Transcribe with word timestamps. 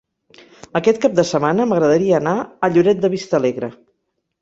Aquest 0.79 1.01
cap 1.03 1.19
de 1.19 1.27
setmana 1.33 1.69
m'agradaria 1.73 2.19
anar 2.23 2.35
a 2.69 2.73
Lloret 2.75 3.07
de 3.07 3.15
Vistalegre. 3.19 3.75